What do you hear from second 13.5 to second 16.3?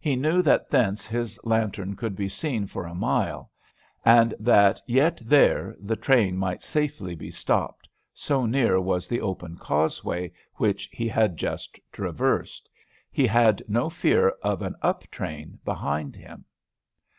no fear of an up train behind